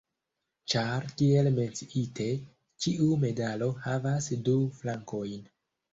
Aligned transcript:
Ĉar, 0.71 1.03
kiel 1.19 1.49
menciite, 1.57 2.27
ĉiu 2.85 3.13
medalo 3.25 3.69
havas 3.85 4.31
du 4.49 4.57
flankojn. 4.81 5.49